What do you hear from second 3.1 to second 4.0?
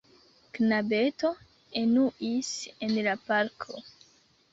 parko.